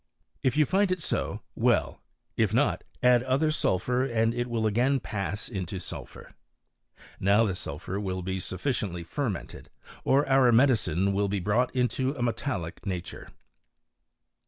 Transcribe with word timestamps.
If 0.41 0.57
you 0.57 0.65
find 0.65 0.91
it 0.91 0.99
so, 0.99 1.41
•well; 1.55 1.99
if 2.35 2.55
not 2.55 2.83
add 3.03 3.21
other 3.21 3.51
sulphur 3.51 4.03
and 4.03 4.33
it 4.33 4.47
will 4.47 4.65
again 4.65 4.99
pass 4.99 5.47
into 5.47 5.75
isulphur. 5.75 6.33
Now 7.19 7.45
the 7.45 7.53
sulphur 7.53 7.99
will 7.99 8.23
be 8.23 8.39
sufficiently 8.39 9.03
ferment 9.03 9.53
led, 9.53 9.69
or 10.03 10.27
our 10.27 10.51
medicine 10.51 11.13
will 11.13 11.27
be 11.27 11.39
brought 11.39 11.69
into 11.75 12.15
a 12.15 12.23
metallic 12.23 12.81
jas^ure. 12.81 13.29